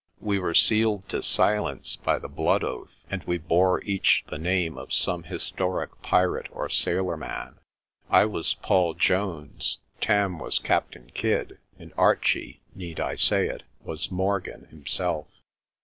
We 0.19 0.39
were 0.39 0.55
sealed 0.55 1.07
to 1.09 1.21
silence 1.21 1.95
by 1.95 2.17
the 2.17 2.27
blood 2.27 2.63
oath, 2.63 2.95
and 3.07 3.23
we 3.25 3.37
bore 3.37 3.83
each 3.83 4.23
the 4.27 4.39
name 4.39 4.75
of 4.75 4.91
some 4.91 5.21
historic 5.21 6.01
pirate 6.01 6.47
or 6.51 6.69
sailorman. 6.69 7.59
I 8.09 8.25
was 8.25 8.55
Paul 8.55 8.95
Jones, 8.95 9.77
Tarn 10.01 10.39
was 10.39 10.57
Captain 10.57 11.11
Kidd, 11.13 11.59
and 11.77 11.93
Archie, 11.99 12.61
need 12.73 12.99
I 12.99 13.13
say 13.13 13.45
it, 13.47 13.61
was 13.83 14.09
Morgan 14.09 14.65
himself. 14.71 15.27